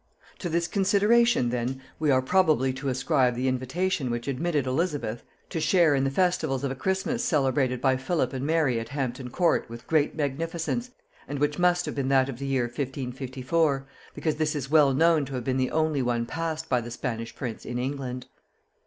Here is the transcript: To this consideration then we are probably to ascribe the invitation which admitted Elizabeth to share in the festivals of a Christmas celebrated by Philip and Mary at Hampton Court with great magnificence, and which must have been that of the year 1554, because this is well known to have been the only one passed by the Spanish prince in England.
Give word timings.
To 0.39 0.49
this 0.49 0.67
consideration 0.67 1.49
then 1.51 1.79
we 1.99 2.09
are 2.09 2.23
probably 2.23 2.73
to 2.73 2.89
ascribe 2.89 3.35
the 3.35 3.47
invitation 3.47 4.09
which 4.09 4.27
admitted 4.27 4.65
Elizabeth 4.65 5.21
to 5.51 5.59
share 5.59 5.93
in 5.93 6.05
the 6.05 6.09
festivals 6.09 6.63
of 6.63 6.71
a 6.71 6.75
Christmas 6.75 7.23
celebrated 7.23 7.79
by 7.81 7.97
Philip 7.97 8.33
and 8.33 8.43
Mary 8.43 8.79
at 8.79 8.89
Hampton 8.89 9.29
Court 9.29 9.69
with 9.69 9.85
great 9.85 10.15
magnificence, 10.15 10.89
and 11.27 11.37
which 11.37 11.59
must 11.59 11.85
have 11.85 11.93
been 11.93 12.09
that 12.09 12.29
of 12.29 12.39
the 12.39 12.47
year 12.47 12.63
1554, 12.63 13.85
because 14.15 14.37
this 14.37 14.55
is 14.55 14.71
well 14.71 14.91
known 14.91 15.23
to 15.25 15.35
have 15.35 15.43
been 15.43 15.57
the 15.57 15.69
only 15.69 16.01
one 16.01 16.25
passed 16.25 16.67
by 16.67 16.81
the 16.81 16.89
Spanish 16.89 17.35
prince 17.35 17.63
in 17.63 17.77
England. 17.77 18.25